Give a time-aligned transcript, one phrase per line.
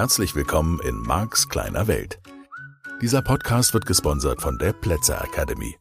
[0.00, 2.22] Herzlich willkommen in Marks kleiner Welt.
[3.02, 5.76] Dieser Podcast wird gesponsert von der Plätzer Academy.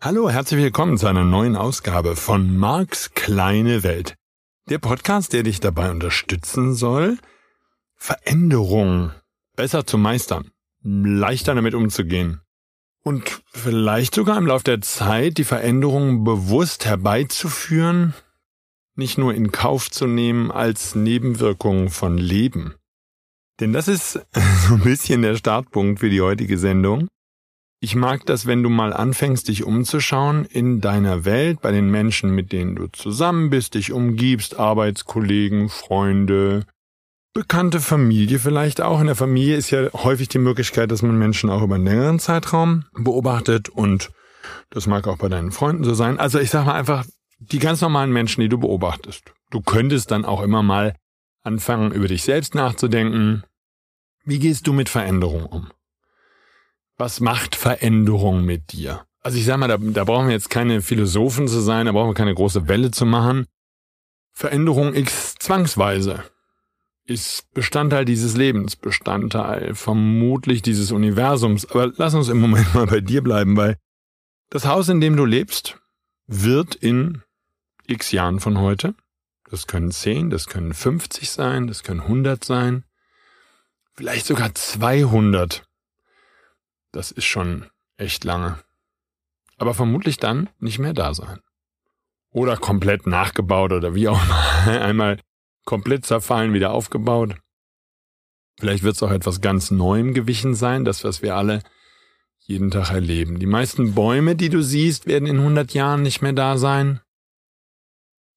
[0.00, 4.14] Hallo, herzlich willkommen zu einer neuen Ausgabe von Marks kleine Welt.
[4.70, 7.18] Der Podcast, der dich dabei unterstützen soll,
[7.96, 9.10] Veränderungen
[9.56, 10.52] besser zu meistern,
[10.84, 12.43] leichter damit umzugehen
[13.04, 18.14] und vielleicht sogar im Laufe der Zeit die Veränderungen bewusst herbeizuführen,
[18.96, 22.74] nicht nur in Kauf zu nehmen als Nebenwirkung von Leben.
[23.60, 24.12] Denn das ist
[24.66, 27.08] so ein bisschen der Startpunkt für die heutige Sendung.
[27.80, 32.30] Ich mag das, wenn du mal anfängst, dich umzuschauen in deiner Welt, bei den Menschen,
[32.34, 36.64] mit denen du zusammen bist, dich umgibst, Arbeitskollegen, Freunde,
[37.34, 39.00] bekannte Familie vielleicht auch.
[39.00, 42.18] In der Familie ist ja häufig die Möglichkeit, dass man Menschen auch über einen längeren
[42.20, 44.10] Zeitraum beobachtet und
[44.70, 46.18] das mag auch bei deinen Freunden so sein.
[46.18, 47.04] Also ich sag mal einfach,
[47.38, 49.32] die ganz normalen Menschen, die du beobachtest.
[49.50, 50.94] Du könntest dann auch immer mal
[51.42, 53.42] anfangen, über dich selbst nachzudenken.
[54.24, 55.70] Wie gehst du mit Veränderung um?
[56.96, 59.04] Was macht Veränderung mit dir?
[59.20, 62.10] Also ich sag mal, da, da brauchen wir jetzt keine Philosophen zu sein, da brauchen
[62.10, 63.46] wir keine große Welle zu machen.
[64.32, 66.24] Veränderung x zwangsweise
[67.06, 71.66] ist Bestandteil dieses Lebens, Bestandteil vermutlich dieses Universums.
[71.70, 73.76] Aber lass uns im Moment mal bei dir bleiben, weil
[74.50, 75.78] das Haus, in dem du lebst,
[76.26, 77.22] wird in
[77.86, 78.94] x Jahren von heute,
[79.50, 82.84] das können 10, das können 50 sein, das können 100 sein,
[83.94, 85.66] vielleicht sogar 200.
[86.92, 87.66] Das ist schon
[87.96, 88.58] echt lange.
[89.58, 91.40] Aber vermutlich dann nicht mehr da sein.
[92.30, 94.80] Oder komplett nachgebaut oder wie auch immer.
[94.82, 95.18] Einmal
[95.64, 97.36] komplett zerfallen, wieder aufgebaut.
[98.58, 101.62] Vielleicht wird es auch etwas ganz Neuem gewichen sein, das, was wir alle
[102.38, 103.38] jeden Tag erleben.
[103.38, 107.00] Die meisten Bäume, die du siehst, werden in 100 Jahren nicht mehr da sein.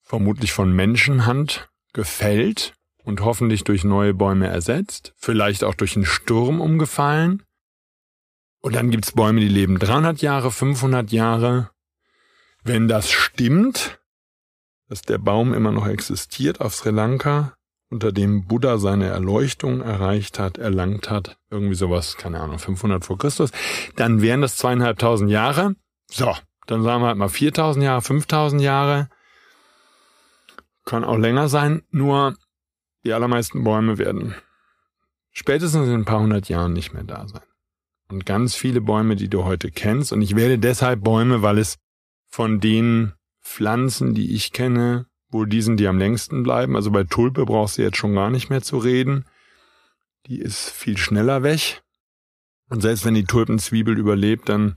[0.02, 5.14] Vermutlich von Menschenhand gefällt und hoffentlich durch neue Bäume ersetzt.
[5.18, 7.44] Vielleicht auch durch einen Sturm umgefallen.
[8.60, 11.70] Und dann gibt's Bäume, die leben 300 Jahre, 500 Jahre.
[12.64, 14.00] Wenn das stimmt,
[14.90, 17.54] dass der Baum immer noch existiert auf Sri Lanka,
[17.90, 23.18] unter dem Buddha seine Erleuchtung erreicht hat, erlangt hat, irgendwie sowas, keine Ahnung, 500 vor
[23.18, 23.52] Christus,
[23.96, 25.76] dann wären das zweieinhalbtausend Jahre.
[26.10, 26.34] So,
[26.66, 29.10] dann sagen wir halt mal 4000 Jahre, 5000 Jahre.
[30.86, 32.36] Kann auch länger sein, nur
[33.06, 34.36] die allermeisten Bäume werden
[35.32, 37.44] spätestens in ein paar hundert Jahren nicht mehr da sein.
[38.10, 41.78] Und ganz viele Bäume, die du heute kennst, und ich wähle deshalb Bäume, weil es
[42.30, 43.14] von denen
[43.48, 46.76] Pflanzen, die ich kenne, wohl die sind, die am längsten bleiben.
[46.76, 49.26] Also bei Tulpe brauchst du jetzt schon gar nicht mehr zu reden.
[50.28, 51.82] Die ist viel schneller weg.
[52.70, 54.76] Und selbst wenn die Tulpenzwiebel überlebt, dann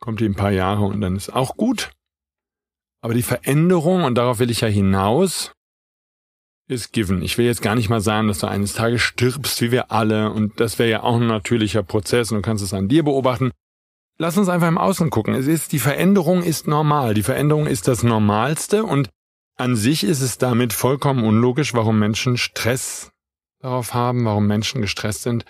[0.00, 1.92] kommt die ein paar Jahre und dann ist auch gut.
[3.00, 5.52] Aber die Veränderung, und darauf will ich ja hinaus,
[6.68, 7.22] ist given.
[7.22, 10.30] Ich will jetzt gar nicht mal sagen, dass du eines Tages stirbst, wie wir alle,
[10.30, 13.52] und das wäre ja auch ein natürlicher Prozess, und du kannst es an dir beobachten.
[14.18, 15.34] Lass uns einfach im Außen gucken.
[15.34, 17.14] Es ist, die Veränderung ist normal.
[17.14, 19.08] Die Veränderung ist das Normalste und
[19.56, 23.12] an sich ist es damit vollkommen unlogisch, warum Menschen Stress
[23.60, 25.44] darauf haben, warum Menschen gestresst sind,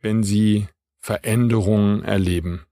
[0.00, 0.68] wenn sie
[1.00, 2.66] Veränderungen erleben.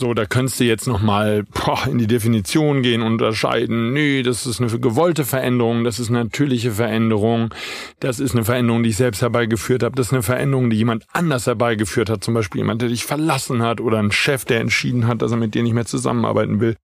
[0.00, 1.44] So, da könntest du jetzt nochmal
[1.86, 3.92] in die Definition gehen, unterscheiden.
[3.92, 7.52] Nee, das ist eine gewollte Veränderung, das ist eine natürliche Veränderung,
[7.98, 11.04] das ist eine Veränderung, die ich selbst herbeigeführt habe, das ist eine Veränderung, die jemand
[11.12, 15.06] anders herbeigeführt hat, zum Beispiel jemand, der dich verlassen hat oder ein Chef, der entschieden
[15.06, 16.76] hat, dass er mit dir nicht mehr zusammenarbeiten will.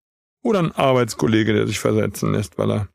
[0.42, 2.88] Oder ein Arbeitskollege, der sich versetzen lässt, weil er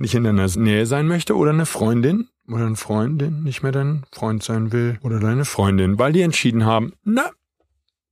[0.00, 1.36] nicht in deiner Nähe sein möchte.
[1.36, 4.98] Oder eine Freundin oder ein Freundin nicht mehr dein Freund sein will.
[5.02, 7.30] Oder deine Freundin, weil die entschieden haben, na,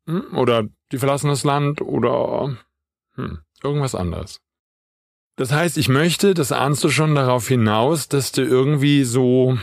[0.07, 2.57] oder die verlassen das Land oder
[3.15, 4.41] hm, irgendwas anderes.
[5.37, 9.59] Das heißt, ich möchte, das ahnst du schon darauf hinaus, dass du irgendwie so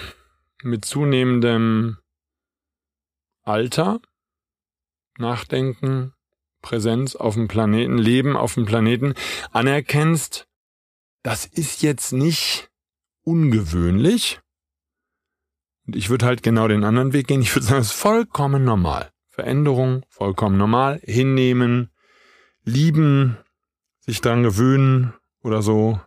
[0.62, 1.98] mit zunehmendem
[3.44, 4.00] Alter,
[5.18, 6.14] Nachdenken,
[6.62, 9.16] Präsenz auf dem Planeten, Leben auf dem Planeten
[9.52, 10.48] anerkennst,
[11.24, 12.70] das ist jetzt nicht
[13.24, 14.42] ungewöhnlich.
[15.86, 17.42] Und ich würde halt genau den anderen Weg gehen.
[17.42, 19.13] Ich würde sagen, es ist vollkommen normal.
[19.34, 21.90] Veränderung, vollkommen normal, hinnehmen,
[22.64, 23.36] lieben,
[24.00, 26.00] sich dran gewöhnen oder so.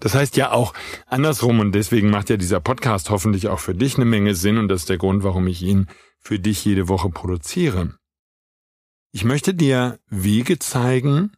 [0.00, 0.72] Das heißt ja auch
[1.04, 4.68] andersrum und deswegen macht ja dieser Podcast hoffentlich auch für dich eine Menge Sinn und
[4.68, 7.98] das ist der Grund, warum ich ihn für dich jede Woche produziere.
[9.12, 11.32] Ich möchte dir Wege zeigen,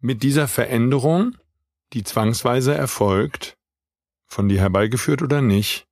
[0.00, 1.36] mit dieser Veränderung,
[1.92, 3.56] die zwangsweise erfolgt,
[4.26, 5.86] von dir herbeigeführt oder nicht,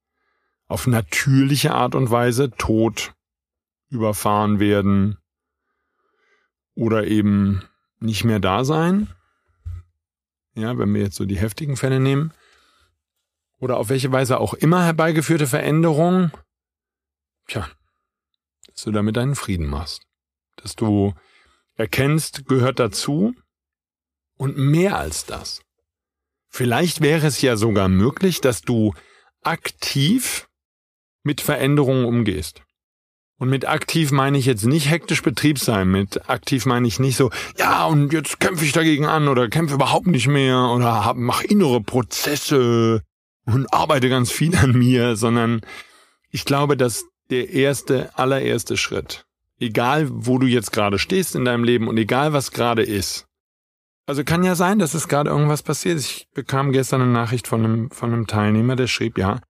[0.67, 3.13] auf natürliche Art und Weise, Tod,
[3.89, 5.17] überfahren werden
[6.75, 7.63] oder eben
[7.99, 9.09] nicht mehr da sein,
[10.53, 12.33] ja, wenn wir jetzt so die heftigen Fälle nehmen,
[13.59, 16.31] oder auf welche Weise auch immer herbeigeführte Veränderung,
[17.47, 17.67] tja,
[18.67, 20.03] dass du damit deinen Frieden machst.
[20.57, 21.13] Dass du
[21.75, 23.33] erkennst, gehört dazu
[24.37, 25.61] und mehr als das.
[26.49, 28.93] Vielleicht wäre es ja sogar möglich, dass du
[29.41, 30.47] aktiv
[31.23, 32.63] mit Veränderungen umgehst.
[33.39, 35.89] Und mit aktiv meine ich jetzt nicht hektisch Betrieb sein.
[35.89, 39.75] Mit aktiv meine ich nicht so, ja, und jetzt kämpfe ich dagegen an oder kämpfe
[39.75, 43.03] überhaupt nicht mehr oder hab, mach innere Prozesse
[43.45, 45.61] und arbeite ganz viel an mir, sondern
[46.31, 49.25] ich glaube, dass der erste, allererste Schritt,
[49.59, 53.27] egal wo du jetzt gerade stehst in deinem Leben und egal was gerade ist,
[54.07, 55.99] also kann ja sein, dass es gerade irgendwas passiert.
[55.99, 59.41] Ich bekam gestern eine Nachricht von einem, von einem Teilnehmer, der schrieb, ja,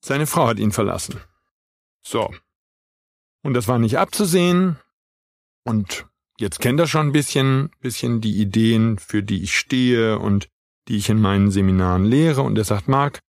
[0.00, 1.20] seine Frau hat ihn verlassen.
[2.02, 2.30] So,
[3.44, 4.76] und das war nicht abzusehen.
[5.64, 6.06] Und
[6.38, 10.48] jetzt kennt er schon ein bisschen, bisschen die Ideen, für die ich stehe und
[10.88, 12.42] die ich in meinen Seminaren lehre.
[12.42, 13.20] Und er sagt, Marc,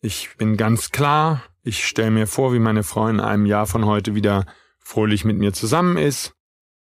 [0.00, 3.84] ich bin ganz klar, ich stelle mir vor, wie meine Frau in einem Jahr von
[3.84, 4.46] heute wieder
[4.78, 6.32] fröhlich mit mir zusammen ist.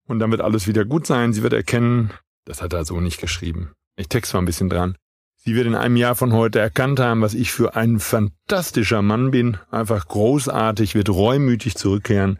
[0.07, 1.33] Und dann wird alles wieder gut sein.
[1.33, 2.11] Sie wird erkennen,
[2.45, 3.73] das hat er so nicht geschrieben.
[3.97, 4.97] Ich text mal ein bisschen dran.
[5.35, 9.31] Sie wird in einem Jahr von heute erkannt haben, was ich für ein fantastischer Mann
[9.31, 9.57] bin.
[9.69, 12.39] Einfach großartig, wird reumütig zurückkehren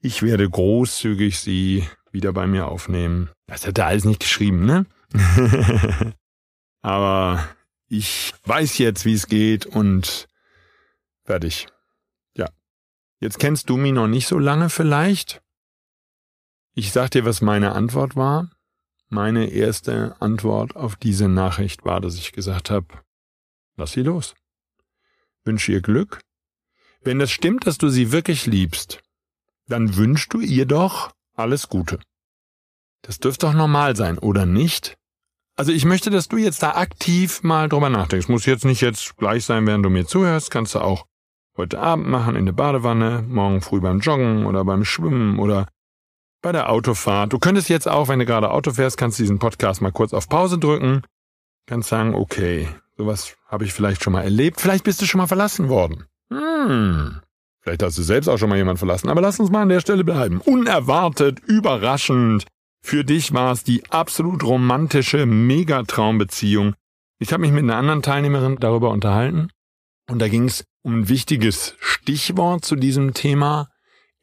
[0.00, 3.30] ich werde großzügig sie wieder bei mir aufnehmen.
[3.46, 4.86] Das hat er alles nicht geschrieben, ne?
[6.82, 7.48] Aber
[7.88, 10.28] ich weiß jetzt, wie es geht und
[11.24, 11.66] fertig.
[12.36, 12.48] Ja.
[13.20, 15.42] Jetzt kennst du mich noch nicht so lange vielleicht.
[16.74, 18.50] Ich sag dir, was meine Antwort war.
[19.08, 22.86] Meine erste Antwort auf diese Nachricht war, dass ich gesagt habe,
[23.76, 24.34] lass sie los.
[25.44, 26.20] Wünsche ihr Glück.
[27.02, 29.00] Wenn es stimmt, dass du sie wirklich liebst,
[29.68, 31.98] dann wünschst du ihr doch alles Gute.
[33.02, 34.96] Das dürfte doch normal sein, oder nicht?
[35.56, 38.28] Also ich möchte, dass du jetzt da aktiv mal drüber nachdenkst.
[38.28, 40.50] Muss jetzt nicht jetzt gleich sein, während du mir zuhörst.
[40.50, 41.06] Kannst du auch
[41.56, 45.68] heute Abend machen in der Badewanne, morgen früh beim Joggen oder beim Schwimmen oder
[46.42, 47.32] bei der Autofahrt.
[47.32, 50.12] Du könntest jetzt auch, wenn du gerade Auto fährst, kannst du diesen Podcast mal kurz
[50.12, 51.02] auf Pause drücken.
[51.66, 54.60] Kannst sagen, okay, sowas habe ich vielleicht schon mal erlebt.
[54.60, 56.04] Vielleicht bist du schon mal verlassen worden.
[56.30, 57.20] Hm,
[57.66, 59.80] Vielleicht hast du selbst auch schon mal jemand verlassen, aber lass uns mal an der
[59.80, 60.40] Stelle bleiben.
[60.40, 62.46] Unerwartet, überraschend.
[62.80, 66.76] Für dich war es die absolut romantische Megatraumbeziehung.
[67.18, 69.50] Ich habe mich mit einer anderen Teilnehmerin darüber unterhalten
[70.08, 73.68] und da ging es um ein wichtiges Stichwort zu diesem Thema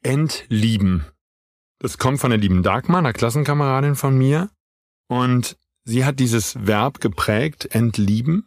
[0.02, 1.04] Entlieben.
[1.80, 4.48] Das kommt von der lieben Dagmar, einer Klassenkameradin von mir
[5.08, 8.46] und sie hat dieses Verb geprägt, entlieben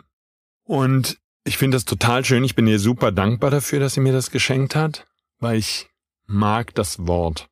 [0.64, 2.44] und ich finde das total schön.
[2.44, 5.08] Ich bin ihr super dankbar dafür, dass sie mir das geschenkt hat,
[5.40, 5.88] weil ich
[6.26, 7.48] mag das Wort.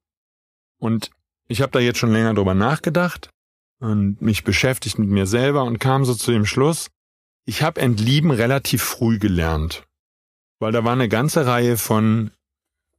[0.77, 1.11] Und
[1.47, 3.29] ich habe da jetzt schon länger drüber nachgedacht
[3.79, 6.89] und mich beschäftigt mit mir selber und kam so zu dem Schluss,
[7.45, 9.83] ich habe Entlieben relativ früh gelernt,
[10.59, 12.31] weil da war eine ganze Reihe von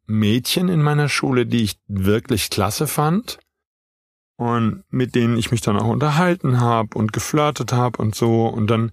[0.07, 3.39] Mädchen in meiner Schule, die ich wirklich klasse fand
[4.37, 8.69] und mit denen ich mich dann auch unterhalten habe und geflirtet habe und so und
[8.69, 8.93] dann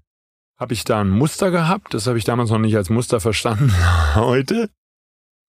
[0.58, 1.94] habe ich da ein Muster gehabt.
[1.94, 3.72] Das habe ich damals noch nicht als Muster verstanden.
[4.16, 4.70] Heute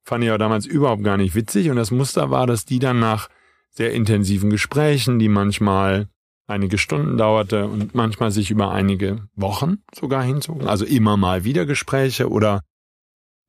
[0.04, 1.70] fand ich auch damals überhaupt gar nicht witzig.
[1.70, 3.28] Und das Muster war, dass die dann nach
[3.70, 6.08] sehr intensiven Gesprächen, die manchmal
[6.46, 11.64] einige Stunden dauerte und manchmal sich über einige Wochen sogar hinzogen, also immer mal wieder
[11.64, 12.62] Gespräche oder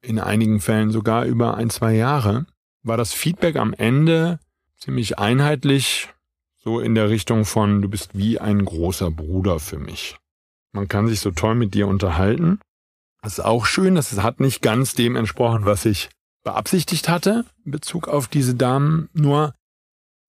[0.01, 2.46] in einigen Fällen sogar über ein, zwei Jahre,
[2.84, 4.39] war das Feedback am Ende
[4.77, 6.10] ziemlich einheitlich,
[6.63, 10.18] so in der Richtung von, du bist wie ein großer Bruder für mich.
[10.75, 12.60] Man kann sich so toll mit dir unterhalten.
[13.24, 13.96] Das ist auch schön.
[13.96, 16.10] Das hat nicht ganz dem entsprochen, was ich
[16.44, 19.10] beabsichtigt hatte in Bezug auf diese Damen.
[19.13, 19.55] Nur,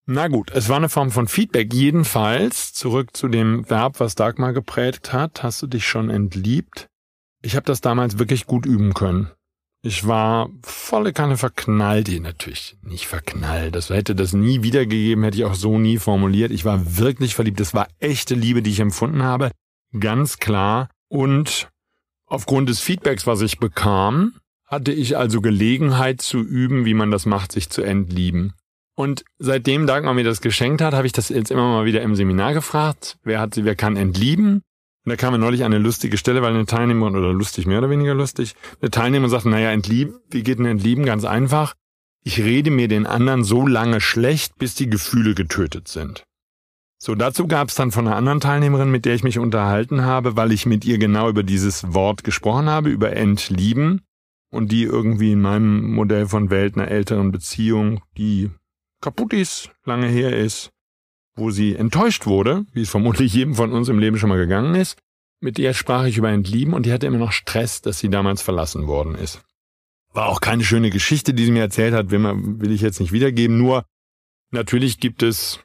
[0.06, 1.74] na gut, es war eine Form von Feedback.
[1.74, 6.86] Jedenfalls, zurück zu dem Verb, was Dagmar geprägt hat, hast du dich schon entliebt.
[7.42, 9.32] Ich habe das damals wirklich gut üben können.
[9.82, 13.74] Ich war volle Kanne verknallt, natürlich nicht verknallt.
[13.74, 16.52] Das hätte das nie wiedergegeben, hätte ich auch so nie formuliert.
[16.52, 17.58] Ich war wirklich verliebt.
[17.58, 19.50] Das war echte Liebe, die ich empfunden habe
[19.98, 20.90] ganz klar.
[21.08, 21.68] Und
[22.26, 24.34] aufgrund des Feedbacks, was ich bekam,
[24.66, 28.54] hatte ich also Gelegenheit zu üben, wie man das macht, sich zu entlieben.
[28.96, 32.16] Und seitdem Dagmar mir das geschenkt hat, habe ich das jetzt immer mal wieder im
[32.16, 33.18] Seminar gefragt.
[33.22, 34.62] Wer hat, wer kann entlieben?
[35.04, 37.90] Und da kam mir neulich eine lustige Stelle, weil eine Teilnehmerin, oder lustig, mehr oder
[37.90, 41.04] weniger lustig, eine Teilnehmerin sagte, naja, entlieben, wie geht denn entlieben?
[41.04, 41.74] Ganz einfach.
[42.24, 46.24] Ich rede mir den anderen so lange schlecht, bis die Gefühle getötet sind.
[46.98, 50.36] So, dazu gab es dann von einer anderen Teilnehmerin, mit der ich mich unterhalten habe,
[50.36, 54.02] weil ich mit ihr genau über dieses Wort gesprochen habe, über Entlieben.
[54.50, 58.50] Und die irgendwie in meinem Modell von Welt einer älteren Beziehung, die
[59.02, 60.70] kaputt ist, lange her ist,
[61.34, 64.74] wo sie enttäuscht wurde, wie es vermutlich jedem von uns im Leben schon mal gegangen
[64.74, 64.98] ist,
[65.40, 68.40] mit der sprach ich über Entlieben und die hatte immer noch Stress, dass sie damals
[68.40, 69.42] verlassen worden ist.
[70.14, 73.58] War auch keine schöne Geschichte, die sie mir erzählt hat, will ich jetzt nicht wiedergeben,
[73.58, 73.84] nur
[74.50, 75.60] natürlich gibt es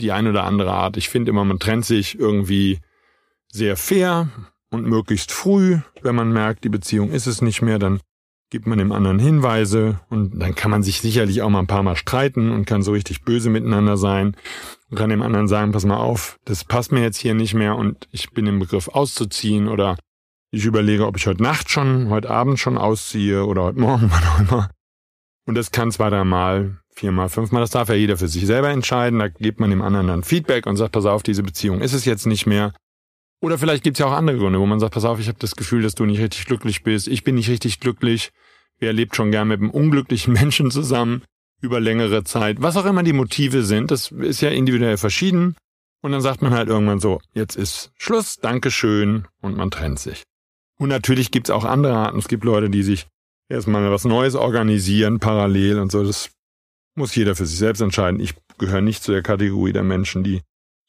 [0.00, 0.96] die ein oder andere Art.
[0.96, 2.80] Ich finde immer, man trennt sich irgendwie
[3.52, 4.28] sehr fair
[4.70, 5.78] und möglichst früh.
[6.02, 8.00] Wenn man merkt, die Beziehung ist es nicht mehr, dann
[8.50, 11.82] gibt man dem anderen Hinweise und dann kann man sich sicherlich auch mal ein paar
[11.82, 14.36] Mal streiten und kann so richtig böse miteinander sein
[14.90, 17.76] und kann dem anderen sagen, pass mal auf, das passt mir jetzt hier nicht mehr
[17.76, 19.96] und ich bin im Begriff auszuziehen oder
[20.52, 24.22] ich überlege, ob ich heute Nacht schon, heute Abend schon ausziehe oder heute Morgen, wann
[24.24, 24.70] auch immer.
[25.46, 29.18] Und das kann zwei, dreimal, viermal, fünfmal, das darf ja jeder für sich selber entscheiden.
[29.18, 32.04] Da gibt man dem anderen dann Feedback und sagt, pass auf, diese Beziehung ist es
[32.04, 32.72] jetzt nicht mehr.
[33.40, 35.56] Oder vielleicht gibt's ja auch andere Gründe, wo man sagt, pass auf, ich habe das
[35.56, 38.30] Gefühl, dass du nicht richtig glücklich bist, ich bin nicht richtig glücklich.
[38.78, 41.22] Wer lebt schon gern mit einem unglücklichen Menschen zusammen
[41.60, 42.62] über längere Zeit?
[42.62, 45.56] Was auch immer die Motive sind, das ist ja individuell verschieden.
[46.02, 50.22] Und dann sagt man halt irgendwann so, jetzt ist Schluss, Dankeschön und man trennt sich.
[50.78, 52.18] Und natürlich gibt's auch andere Arten.
[52.18, 53.06] Es gibt Leute, die sich
[53.48, 56.04] erstmal was Neues organisieren, parallel und so.
[56.04, 56.30] Das
[56.94, 58.20] muss jeder für sich selbst entscheiden.
[58.20, 60.42] Ich gehöre nicht zu der Kategorie der Menschen, die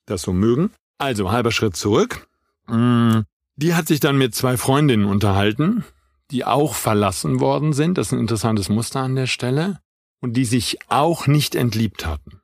[0.05, 0.71] das so mögen.
[0.97, 2.27] Also, halber Schritt zurück.
[2.67, 3.21] Mm,
[3.55, 5.83] die hat sich dann mit zwei Freundinnen unterhalten,
[6.31, 7.97] die auch verlassen worden sind.
[7.97, 9.79] Das ist ein interessantes Muster an der Stelle.
[10.21, 12.41] Und die sich auch nicht entliebt hatten.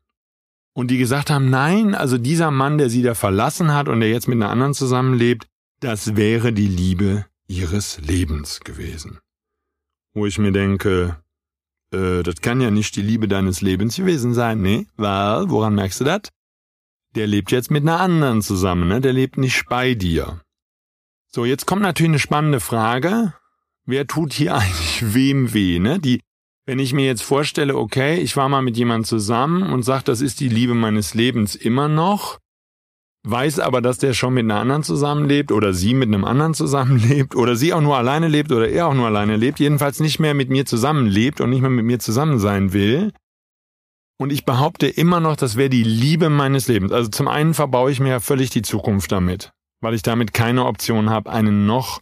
[0.74, 4.10] Und die gesagt haben, nein, also dieser Mann, der sie da verlassen hat und der
[4.10, 5.48] jetzt mit einer anderen zusammenlebt,
[5.80, 9.20] das wäre die Liebe ihres Lebens gewesen.
[10.14, 11.21] Wo ich mir denke,
[11.94, 14.88] äh, das kann ja nicht die Liebe deines Lebens gewesen sein, ne?
[14.98, 16.22] Weil, woran merkst du das?
[17.16, 19.02] Der lebt jetzt mit einer anderen zusammen, ne?
[19.02, 20.42] Der lebt nicht bei dir.
[21.28, 23.34] So, jetzt kommt natürlich eine spannende Frage.
[23.86, 26.00] Wer tut hier eigentlich wem weh, ne?
[26.00, 26.22] Die,
[26.66, 30.22] wenn ich mir jetzt vorstelle, okay, ich war mal mit jemandem zusammen und sag, das
[30.22, 32.40] ist die Liebe meines Lebens immer noch,
[33.24, 37.36] weiß aber, dass der schon mit einer anderen zusammenlebt oder sie mit einem anderen zusammenlebt
[37.36, 40.34] oder sie auch nur alleine lebt oder er auch nur alleine lebt, jedenfalls nicht mehr
[40.34, 43.12] mit mir zusammenlebt und nicht mehr mit mir zusammen sein will,
[44.22, 46.92] und ich behaupte immer noch, das wäre die Liebe meines Lebens.
[46.92, 50.68] Also zum einen verbaue ich mir ja völlig die Zukunft damit, weil ich damit keine
[50.68, 52.02] Option habe, einen noch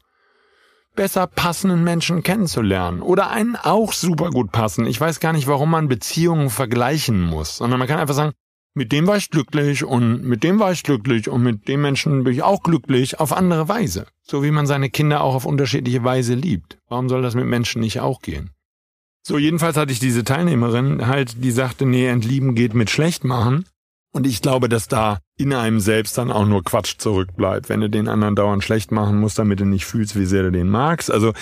[0.98, 4.86] besser passenden Menschen kennenzulernen oder einen auch super gut passen.
[4.86, 8.34] Ich weiß gar nicht, warum man Beziehungen vergleichen muss, sondern man kann einfach sagen,
[8.74, 12.24] mit dem war ich glücklich und mit dem war ich glücklich und mit dem Menschen
[12.24, 14.06] bin ich auch glücklich auf andere Weise.
[14.22, 16.78] So wie man seine Kinder auch auf unterschiedliche Weise liebt.
[16.88, 18.52] Warum soll das mit Menschen nicht auch gehen?
[19.22, 23.66] So, jedenfalls hatte ich diese Teilnehmerin halt, die sagte, nee, entlieben geht mit schlecht machen.
[24.12, 27.90] Und ich glaube, dass da in einem selbst dann auch nur Quatsch zurückbleibt, wenn du
[27.90, 31.12] den anderen dauernd schlecht machen musst, damit du nicht fühlst, wie sehr du den magst.
[31.12, 31.34] Also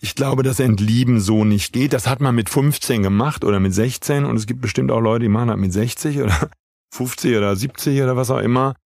[0.00, 1.92] ich glaube, dass Entlieben so nicht geht.
[1.92, 5.24] Das hat man mit 15 gemacht oder mit 16 und es gibt bestimmt auch Leute,
[5.24, 6.50] die machen das mit 60 oder
[6.94, 8.76] 50 oder 70 oder was auch immer,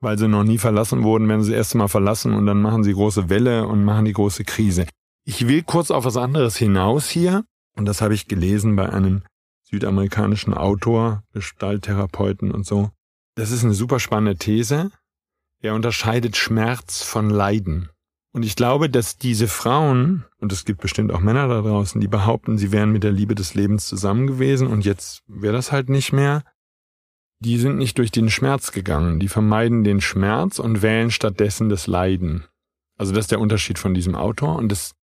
[0.00, 2.82] weil sie noch nie verlassen wurden, werden sie das erste Mal verlassen und dann machen
[2.82, 4.86] sie große Welle und machen die große Krise.
[5.24, 7.44] Ich will kurz auf was anderes hinaus hier.
[7.76, 9.22] Und das habe ich gelesen bei einem
[9.62, 12.90] südamerikanischen Autor, Gestalttherapeuten und so.
[13.36, 14.90] Das ist eine super spannende These.
[15.60, 17.90] Er unterscheidet Schmerz von Leiden.
[18.32, 22.08] Und ich glaube, dass diese Frauen, und es gibt bestimmt auch Männer da draußen, die
[22.08, 25.88] behaupten, sie wären mit der Liebe des Lebens zusammen gewesen und jetzt wäre das halt
[25.88, 26.42] nicht mehr,
[27.40, 29.20] die sind nicht durch den Schmerz gegangen.
[29.20, 32.44] Die vermeiden den Schmerz und wählen stattdessen das Leiden.
[32.96, 34.94] Also das ist der Unterschied von diesem Autor und das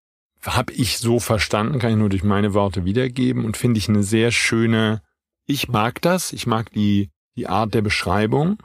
[0.46, 4.04] habe ich so verstanden, kann ich nur durch meine Worte wiedergeben und finde ich eine
[4.04, 5.02] sehr schöne,
[5.46, 8.62] ich mag das, ich mag die, die Art der Beschreibung.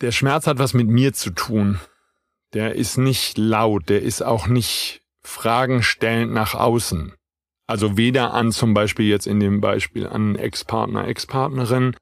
[0.00, 1.80] Der Schmerz hat was mit mir zu tun.
[2.52, 7.14] Der ist nicht laut, der ist auch nicht fragenstellend nach außen.
[7.66, 11.94] Also weder an zum Beispiel jetzt in dem Beispiel an Ex-Partner, Ex-Partnerin,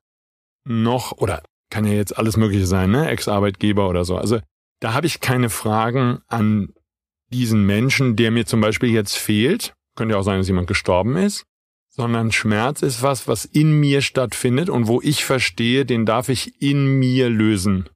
[0.65, 3.09] noch, oder kann ja jetzt alles Mögliche sein, ne?
[3.09, 4.17] Ex-Arbeitgeber oder so.
[4.17, 4.41] Also
[4.81, 6.73] da habe ich keine Fragen an
[7.31, 11.17] diesen Menschen, der mir zum Beispiel jetzt fehlt, könnte ja auch sein, dass jemand gestorben
[11.17, 11.45] ist,
[11.91, 16.63] sondern Schmerz ist was, was in mir stattfindet und wo ich verstehe, den darf ich
[16.63, 17.89] in mir lösen.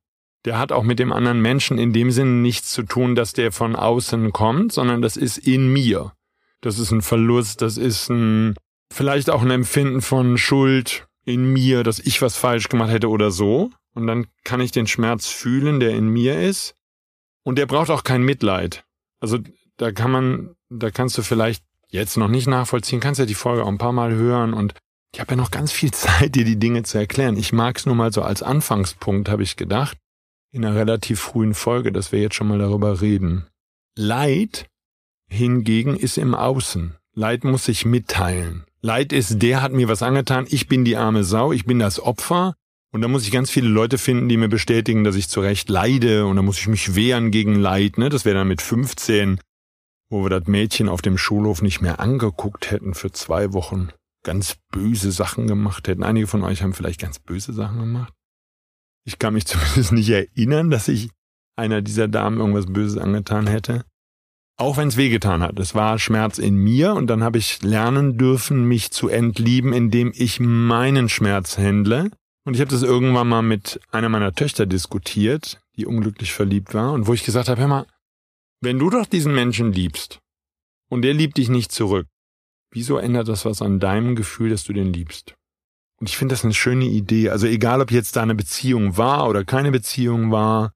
[0.45, 3.52] Der hat auch mit dem anderen Menschen in dem Sinne nichts zu tun, dass der
[3.52, 6.12] von außen kommt, sondern das ist in mir.
[6.61, 8.57] Das ist ein Verlust, das ist ein,
[8.92, 13.31] vielleicht auch ein Empfinden von Schuld in mir, dass ich was falsch gemacht hätte oder
[13.31, 13.71] so.
[13.95, 16.75] Und dann kann ich den Schmerz fühlen, der in mir ist.
[17.45, 18.85] Und der braucht auch kein Mitleid.
[19.21, 19.38] Also
[19.76, 23.64] da kann man, da kannst du vielleicht jetzt noch nicht nachvollziehen, kannst ja die Folge
[23.64, 24.75] auch ein paar Mal hören und
[25.14, 27.37] ich habe ja noch ganz viel Zeit, dir die Dinge zu erklären.
[27.37, 29.99] Ich mag es nur mal so als Anfangspunkt, habe ich gedacht,
[30.50, 33.47] in einer relativ frühen Folge, dass wir jetzt schon mal darüber reden.
[33.97, 34.67] Leid
[35.29, 36.97] hingegen ist im Außen.
[37.14, 38.64] Leid muss sich mitteilen.
[38.84, 42.00] Leid ist, der hat mir was angetan, ich bin die arme Sau, ich bin das
[42.00, 42.56] Opfer
[42.92, 45.68] Und da muss ich ganz viele Leute finden, die mir bestätigen, dass ich zu Recht
[45.70, 47.96] leide und da muss ich mich wehren gegen Leid.
[47.96, 48.08] Ne?
[48.08, 49.40] Das wäre dann mit 15,
[50.10, 53.90] wo wir das Mädchen auf dem Schulhof nicht mehr angeguckt hätten für zwei Wochen,
[54.24, 56.02] ganz böse Sachen gemacht hätten.
[56.02, 58.12] Einige von euch haben vielleicht ganz böse Sachen gemacht.
[59.04, 61.08] Ich kann mich zumindest nicht erinnern, dass ich
[61.56, 63.84] einer dieser Damen irgendwas Böses angetan hätte.
[64.59, 65.59] Auch wenn es wehgetan hat.
[65.59, 70.12] Es war Schmerz in mir und dann habe ich lernen dürfen, mich zu entlieben, indem
[70.14, 72.11] ich meinen Schmerz händle
[72.44, 76.92] und ich habe das irgendwann mal mit einer meiner Töchter diskutiert, die unglücklich verliebt war,
[76.92, 77.87] und wo ich gesagt habe, hör mal,
[78.61, 80.18] wenn du doch diesen Menschen liebst
[80.90, 82.06] und der liebt dich nicht zurück,
[82.73, 85.35] wieso ändert das was an deinem Gefühl, dass du den liebst?
[86.00, 87.30] Und ich finde das eine schöne Idee.
[87.30, 90.73] Also egal, ob jetzt da eine Beziehung war oder keine Beziehung war,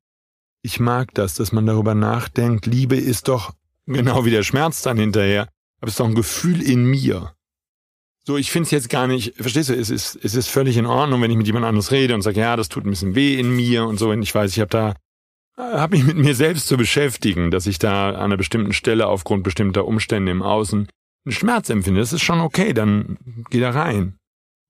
[0.63, 3.55] ich mag das, dass man darüber nachdenkt, Liebe ist doch
[3.87, 5.49] genau wie der Schmerz dann hinterher,
[5.81, 7.33] aber es ist doch ein Gefühl in mir.
[8.25, 10.87] So, ich finde es jetzt gar nicht, verstehst du, es ist, es ist völlig in
[10.87, 13.39] Ordnung, wenn ich mit jemand anderes rede und sage, ja, das tut ein bisschen weh
[13.39, 14.11] in mir und so.
[14.11, 14.95] Und ich weiß, ich habe da,
[15.57, 19.45] habe mich mit mir selbst zu beschäftigen, dass ich da an einer bestimmten Stelle aufgrund
[19.45, 20.89] bestimmter Umstände im Außen
[21.25, 22.01] einen Schmerz empfinde.
[22.01, 23.17] Das ist schon okay, dann
[23.51, 24.19] geh da rein.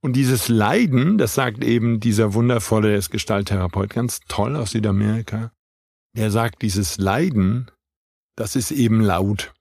[0.02, 5.50] Und dieses Leiden, das sagt eben dieser wundervolle, Gestalttherapeut, ganz toll aus Südamerika.
[6.14, 7.70] Der sagt, dieses Leiden,
[8.36, 9.52] das ist eben laut.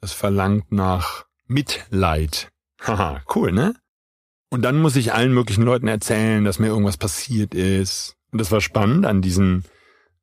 [0.00, 2.50] Das verlangt nach Mitleid.
[2.80, 3.74] Haha, cool, ne?
[4.50, 8.14] Und dann muss ich allen möglichen Leuten erzählen, dass mir irgendwas passiert ist.
[8.30, 9.64] Und das war spannend an diesen,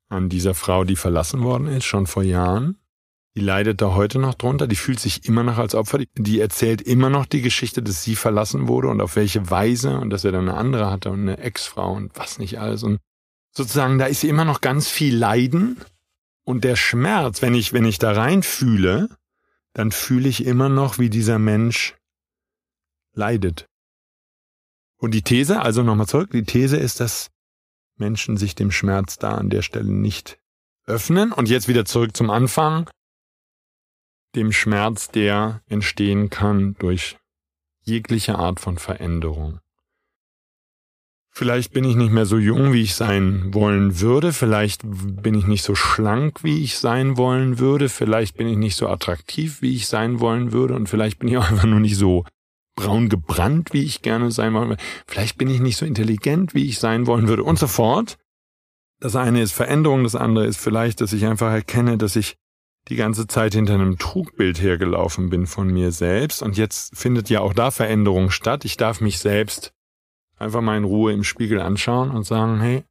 [0.08, 2.78] an dieser Frau, die verlassen worden ist, schon vor Jahren.
[3.34, 4.66] Die leidet da heute noch drunter.
[4.66, 6.00] Die fühlt sich immer noch als Opfer.
[6.16, 10.10] Die erzählt immer noch die Geschichte, dass sie verlassen wurde und auf welche Weise und
[10.10, 12.82] dass er dann eine andere hatte und eine Ex-Frau und was nicht alles.
[12.82, 12.98] Und
[13.50, 15.78] sozusagen, da ist immer noch ganz viel Leiden.
[16.44, 19.08] Und der Schmerz, wenn ich, wenn ich da rein fühle,
[19.74, 21.96] dann fühle ich immer noch, wie dieser Mensch
[23.14, 23.66] leidet.
[24.98, 27.30] Und die These, also nochmal zurück, die These ist, dass
[27.96, 30.38] Menschen sich dem Schmerz da an der Stelle nicht
[30.86, 31.32] öffnen.
[31.32, 32.90] Und jetzt wieder zurück zum Anfang,
[34.34, 37.18] dem Schmerz, der entstehen kann durch
[37.82, 39.60] jegliche Art von Veränderung.
[41.34, 44.34] Vielleicht bin ich nicht mehr so jung, wie ich sein wollen würde.
[44.34, 47.88] Vielleicht bin ich nicht so schlank, wie ich sein wollen würde.
[47.88, 50.74] Vielleicht bin ich nicht so attraktiv, wie ich sein wollen würde.
[50.74, 52.26] Und vielleicht bin ich auch einfach nur nicht so
[52.76, 54.82] braun gebrannt, wie ich gerne sein wollen würde.
[55.06, 58.18] Vielleicht bin ich nicht so intelligent, wie ich sein wollen würde und so fort.
[59.00, 62.36] Das eine ist Veränderung, das andere ist vielleicht, dass ich einfach erkenne, dass ich
[62.88, 67.40] die ganze Zeit hinter einem Trugbild hergelaufen bin von mir selbst und jetzt findet ja
[67.40, 68.64] auch da Veränderung statt.
[68.64, 69.72] Ich darf mich selbst
[70.42, 72.84] einfach mal in Ruhe im Spiegel anschauen und sagen, hey,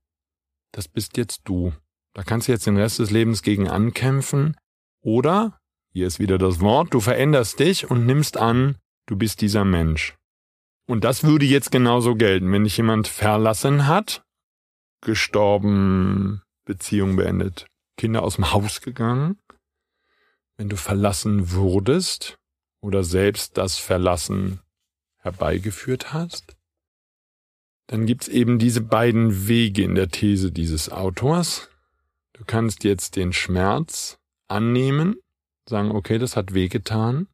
[0.71, 1.73] das bist jetzt du.
[2.13, 4.57] Da kannst du jetzt den Rest des Lebens gegen ankämpfen
[5.01, 5.59] oder,
[5.91, 10.15] hier ist wieder das Wort, du veränderst dich und nimmst an, du bist dieser Mensch.
[10.87, 14.23] Und das würde jetzt genauso gelten, wenn dich jemand verlassen hat,
[15.01, 17.65] gestorben, Beziehung beendet,
[17.97, 19.39] Kinder aus dem Haus gegangen,
[20.57, 22.37] wenn du verlassen wurdest
[22.81, 24.59] oder selbst das Verlassen
[25.17, 26.55] herbeigeführt hast,
[27.91, 31.69] dann gibt's eben diese beiden Wege in der These dieses Autors.
[32.31, 35.17] Du kannst jetzt den Schmerz annehmen,
[35.67, 37.27] sagen, okay, das hat wehgetan,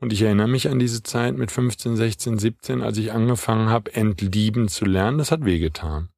[0.00, 3.94] und ich erinnere mich an diese Zeit mit 15, 16, 17, als ich angefangen habe,
[3.94, 5.18] entlieben zu lernen.
[5.18, 6.08] Das hat wehgetan.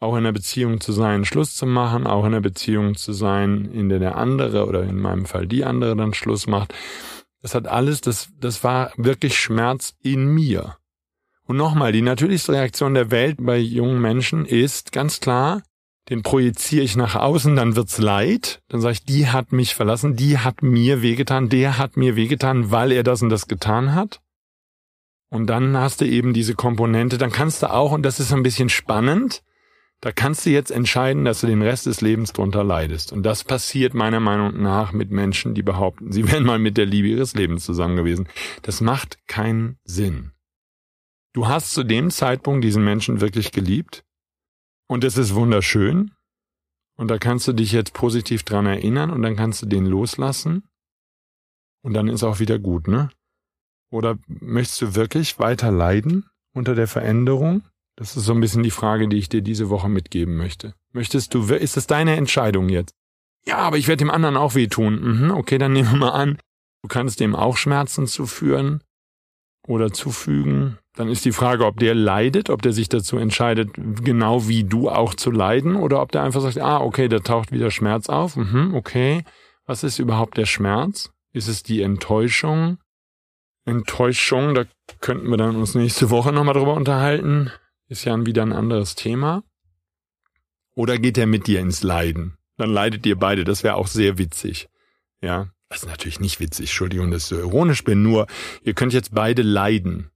[0.00, 3.70] Auch in einer Beziehung zu sein, Schluss zu machen, auch in einer Beziehung zu sein,
[3.72, 6.74] in der der andere oder in meinem Fall die andere dann Schluss macht.
[7.40, 10.76] Das hat alles, das, das war wirklich Schmerz in mir.
[11.50, 15.64] Und nochmal, die natürlichste Reaktion der Welt bei jungen Menschen ist ganz klar,
[16.08, 18.62] den projiziere ich nach außen, dann wird's leid.
[18.68, 22.70] Dann sage ich, die hat mich verlassen, die hat mir wehgetan, der hat mir wehgetan,
[22.70, 24.20] weil er das und das getan hat.
[25.28, 28.44] Und dann hast du eben diese Komponente, dann kannst du auch, und das ist ein
[28.44, 29.42] bisschen spannend,
[30.00, 33.12] da kannst du jetzt entscheiden, dass du den Rest des Lebens drunter leidest.
[33.12, 36.86] Und das passiert meiner Meinung nach mit Menschen, die behaupten, sie wären mal mit der
[36.86, 38.28] Liebe ihres Lebens zusammen gewesen.
[38.62, 40.30] Das macht keinen Sinn.
[41.32, 44.04] Du hast zu dem Zeitpunkt diesen Menschen wirklich geliebt
[44.88, 46.12] und es ist wunderschön.
[46.96, 50.68] Und da kannst du dich jetzt positiv dran erinnern und dann kannst du den loslassen.
[51.82, 53.10] Und dann ist auch wieder gut, ne?
[53.90, 57.62] Oder möchtest du wirklich weiter leiden unter der Veränderung?
[57.96, 60.74] Das ist so ein bisschen die Frage, die ich dir diese Woche mitgeben möchte.
[60.92, 62.94] Möchtest du, ist das deine Entscheidung jetzt?
[63.46, 65.00] Ja, aber ich werde dem anderen auch wehtun.
[65.00, 66.38] Mhm, okay, dann nehmen wir mal an,
[66.82, 68.82] du kannst dem auch Schmerzen zuführen
[69.66, 74.48] oder zufügen dann ist die Frage, ob der leidet, ob der sich dazu entscheidet, genau
[74.48, 77.70] wie du auch zu leiden, oder ob der einfach sagt, ah, okay, da taucht wieder
[77.70, 78.36] Schmerz auf.
[78.36, 79.24] Mhm, okay.
[79.66, 81.10] Was ist überhaupt der Schmerz?
[81.32, 82.78] Ist es die Enttäuschung?
[83.64, 84.64] Enttäuschung, da
[85.00, 87.50] könnten wir dann uns nächste Woche nochmal drüber unterhalten.
[87.88, 89.44] ist ja wieder ein anderes Thema.
[90.74, 92.36] Oder geht er mit dir ins Leiden?
[92.56, 94.68] Dann leidet ihr beide, das wäre auch sehr witzig.
[95.22, 98.26] Ja, das ist natürlich nicht witzig, Entschuldigung, dass ich so ironisch bin, nur
[98.62, 100.10] ihr könnt jetzt beide leiden.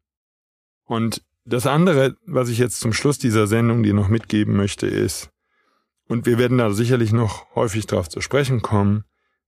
[0.84, 5.30] Und das andere, was ich jetzt zum Schluss dieser Sendung dir noch mitgeben möchte, ist,
[6.06, 9.04] und wir werden da sicherlich noch häufig drauf zu sprechen kommen,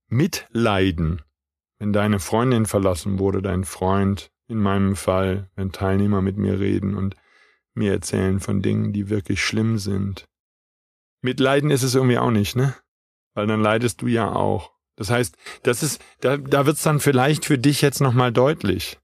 [0.07, 1.21] mitleiden.
[1.77, 6.95] Wenn deine Freundin verlassen wurde, dein Freund, in meinem Fall, wenn Teilnehmer mit mir reden
[6.95, 7.15] und
[7.73, 10.25] mir erzählen von Dingen, die wirklich schlimm sind.
[11.21, 12.73] Mitleiden ist es irgendwie auch nicht, ne?
[13.33, 14.71] Weil dann leidest du ja auch.
[14.95, 18.97] Das heißt, das ist, da, da wird's dann vielleicht für dich jetzt nochmal deutlich.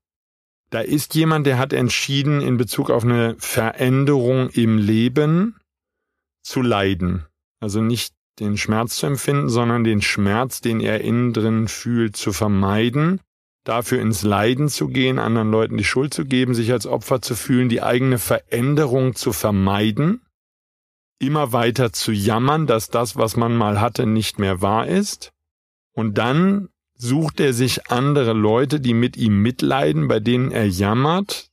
[0.74, 5.56] Da ist jemand, der hat entschieden, in Bezug auf eine Veränderung im Leben
[6.42, 7.28] zu leiden.
[7.60, 12.34] Also nicht den Schmerz zu empfinden, sondern den Schmerz, den er innen drin fühlt, zu
[12.34, 13.22] vermeiden,
[13.64, 17.36] dafür ins Leiden zu gehen, anderen Leuten die Schuld zu geben, sich als Opfer zu
[17.36, 20.26] fühlen, die eigene Veränderung zu vermeiden,
[21.20, 25.34] immer weiter zu jammern, dass das, was man mal hatte, nicht mehr wahr ist,
[25.96, 31.52] und dann sucht er sich andere Leute, die mit ihm mitleiden, bei denen er jammert,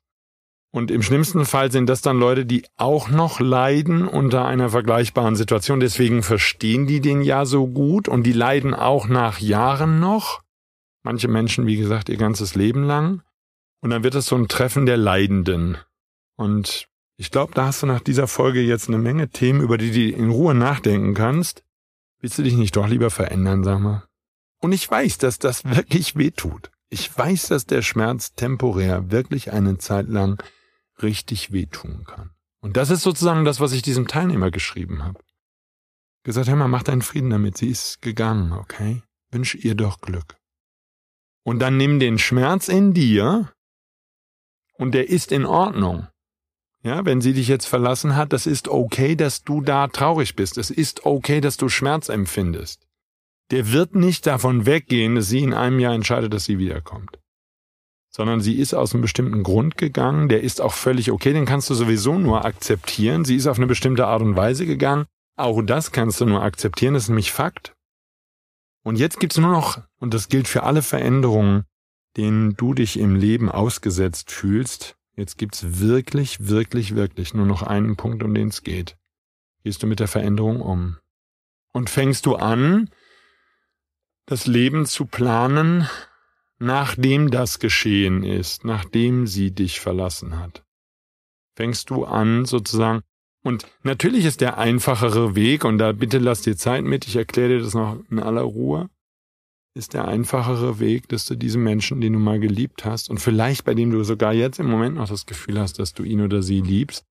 [0.73, 5.35] und im schlimmsten Fall sind das dann Leute, die auch noch leiden unter einer vergleichbaren
[5.35, 5.81] Situation.
[5.81, 10.43] Deswegen verstehen die den ja so gut und die leiden auch nach Jahren noch.
[11.03, 13.23] Manche Menschen, wie gesagt, ihr ganzes Leben lang.
[13.81, 15.77] Und dann wird es so ein Treffen der Leidenden.
[16.37, 19.91] Und ich glaube, da hast du nach dieser Folge jetzt eine Menge Themen, über die
[19.91, 21.65] du in Ruhe nachdenken kannst.
[22.21, 24.05] Willst du dich nicht doch lieber verändern, sag mal?
[24.61, 26.71] Und ich weiß, dass das wirklich weh tut.
[26.89, 30.43] Ich weiß, dass der Schmerz temporär wirklich eine Zeit lang
[31.03, 32.31] richtig wehtun kann.
[32.61, 35.21] Und das ist sozusagen das, was ich diesem Teilnehmer geschrieben habe.
[36.25, 37.57] Gesagt, hör mal, mach deinen Frieden damit.
[37.57, 39.03] Sie ist gegangen, okay?
[39.31, 40.37] Wünsch ihr doch Glück.
[41.43, 43.51] Und dann nimm den Schmerz in dir
[44.75, 46.09] und der ist in Ordnung.
[46.83, 50.59] Ja, wenn sie dich jetzt verlassen hat, das ist okay, dass du da traurig bist.
[50.59, 52.87] Es ist okay, dass du Schmerz empfindest.
[53.51, 57.21] Der wird nicht davon weggehen, dass sie in einem Jahr entscheidet, dass sie wiederkommt
[58.11, 61.71] sondern sie ist aus einem bestimmten Grund gegangen, der ist auch völlig okay, den kannst
[61.71, 63.25] du sowieso nur akzeptieren.
[63.25, 66.95] Sie ist auf eine bestimmte Art und Weise gegangen, auch das kannst du nur akzeptieren,
[66.95, 67.73] das ist nämlich Fakt.
[68.83, 71.65] Und jetzt gibt's nur noch, und das gilt für alle Veränderungen,
[72.17, 77.97] denen du dich im Leben ausgesetzt fühlst, jetzt gibt's wirklich, wirklich, wirklich nur noch einen
[77.97, 78.97] Punkt, um den es geht.
[79.63, 80.97] Gehst du mit der Veränderung um?
[81.73, 82.91] Und fängst du an,
[84.27, 85.89] das Leben zu planen
[86.61, 90.63] nachdem das geschehen ist, nachdem sie dich verlassen hat.
[91.57, 93.01] Fängst du an, sozusagen,
[93.43, 97.49] und natürlich ist der einfachere Weg, und da bitte lass dir Zeit mit, ich erkläre
[97.49, 98.91] dir das noch in aller Ruhe,
[99.75, 103.65] ist der einfachere Weg, dass du diesen Menschen, den du mal geliebt hast, und vielleicht
[103.65, 106.43] bei dem du sogar jetzt im Moment noch das Gefühl hast, dass du ihn oder
[106.43, 107.07] sie liebst,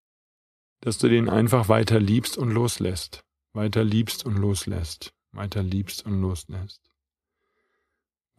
[0.82, 3.24] dass du den einfach weiter liebst und loslässt.
[3.54, 5.12] Weiter liebst und loslässt.
[5.32, 6.90] Weiter liebst und loslässt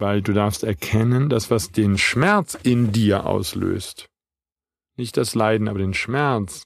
[0.00, 4.08] weil du darfst erkennen, dass was den Schmerz in dir auslöst,
[4.96, 6.64] nicht das Leiden, aber den Schmerz,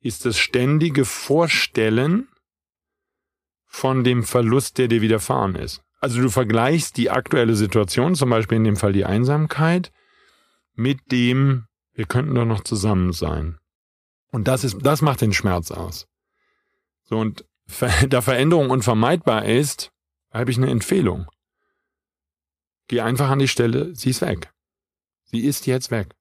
[0.00, 2.28] ist das ständige Vorstellen
[3.66, 5.82] von dem Verlust, der dir widerfahren ist.
[6.00, 9.90] Also du vergleichst die aktuelle Situation, zum Beispiel in dem Fall die Einsamkeit,
[10.74, 13.58] mit dem, wir könnten doch noch zusammen sein.
[14.30, 16.06] Und das ist, das macht den Schmerz aus.
[17.04, 17.44] So, und
[18.08, 19.90] da Veränderung unvermeidbar ist,
[20.30, 21.26] habe ich eine Empfehlung.
[22.88, 24.50] Geh einfach an die Stelle, sie ist weg.
[25.24, 26.14] Sie ist jetzt weg.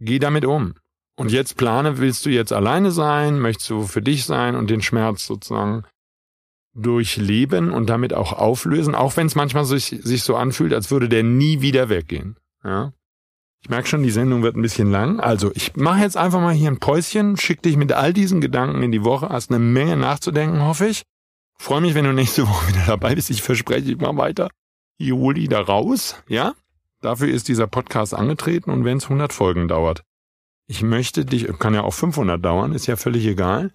[0.00, 0.74] Geh damit um.
[1.16, 4.82] Und jetzt plane, willst du jetzt alleine sein, möchtest du für dich sein und den
[4.82, 5.84] Schmerz sozusagen
[6.74, 11.08] durchleben und damit auch auflösen, auch wenn es manchmal sich, sich so anfühlt, als würde
[11.08, 12.36] der nie wieder weggehen.
[12.62, 12.92] Ja?
[13.62, 15.18] Ich merke schon, die Sendung wird ein bisschen lang.
[15.18, 18.82] Also ich mache jetzt einfach mal hier ein Päuschen, schick dich mit all diesen Gedanken
[18.82, 21.02] in die Woche, hast eine Menge nachzudenken, hoffe ich.
[21.58, 23.30] Freue mich, wenn du nächste Woche wieder dabei bist.
[23.30, 24.48] Ich verspreche, ich mache weiter.
[24.98, 26.54] Juli da raus, ja?
[27.00, 30.02] Dafür ist dieser Podcast angetreten und wenn es 100 Folgen dauert.
[30.66, 33.72] Ich möchte dich, kann ja auch 500 dauern, ist ja völlig egal.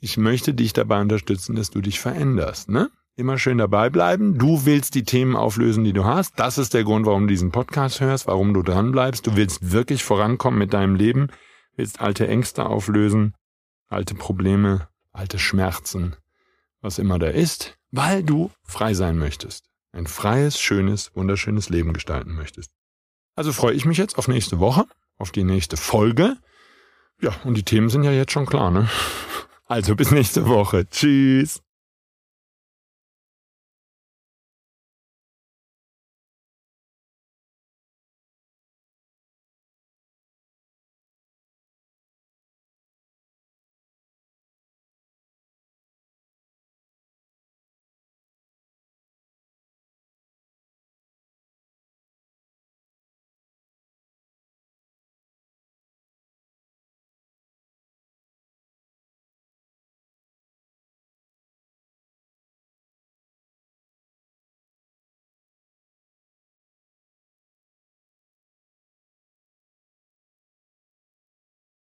[0.00, 2.90] Ich möchte dich dabei unterstützen, dass du dich veränderst, ne?
[3.14, 4.36] Immer schön dabei bleiben.
[4.36, 6.38] Du willst die Themen auflösen, die du hast.
[6.38, 9.26] Das ist der Grund, warum du diesen Podcast hörst, warum du dran bleibst.
[9.26, 11.28] Du willst wirklich vorankommen mit deinem Leben,
[11.76, 13.34] willst alte Ängste auflösen,
[13.88, 16.16] alte Probleme, alte Schmerzen,
[16.82, 19.64] was immer da ist, weil du frei sein möchtest
[19.96, 22.70] ein freies, schönes, wunderschönes Leben gestalten möchtest.
[23.34, 24.84] Also freue ich mich jetzt auf nächste Woche,
[25.18, 26.36] auf die nächste Folge.
[27.20, 28.88] Ja, und die Themen sind ja jetzt schon klar, ne?
[29.68, 30.88] Also bis nächste Woche.
[30.88, 31.60] Tschüss.